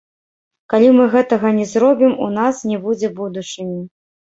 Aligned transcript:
Калі 0.73 0.87
мы 0.95 1.05
гэтага 1.17 1.47
не 1.59 1.69
зробім, 1.75 2.19
у 2.25 2.33
нас 2.41 2.67
не 2.75 2.85
будзе 2.91 3.15
будучыні. 3.25 3.83